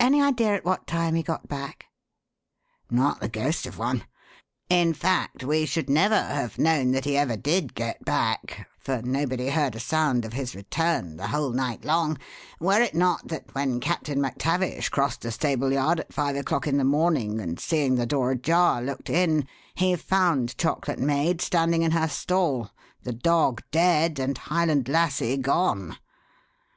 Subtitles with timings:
[0.00, 1.84] Any idea at what time he got back?"
[2.90, 4.02] "Not the ghost of one.
[4.68, 9.50] In fact, we should never have known that he ever did get back for nobody
[9.50, 12.18] heard a sound of his return the whole night long
[12.58, 16.76] were it not that when Captain MacTavish crossed the stable yard at five o'clock in
[16.76, 21.92] the morning and, seeing the door ajar, looked in, he found Chocolate Maid standing in
[21.92, 22.72] her stall,
[23.04, 25.96] the dog dead, and Highland Lassie gone.